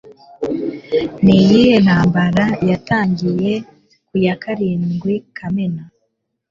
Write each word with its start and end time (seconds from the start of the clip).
Ni 1.23 1.33
iyihe 1.43 1.73
ntambara 1.85 2.45
yatangiye 2.69 3.53
ku 4.07 4.15
ya 4.25 4.33
karindwi 4.43 5.13
Kamena? 5.37 5.83